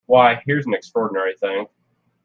[0.07, 1.67] Why, here's an extraordinary thing!